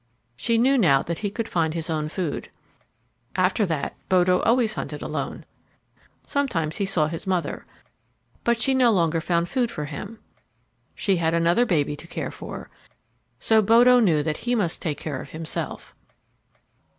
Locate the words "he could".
1.19-1.47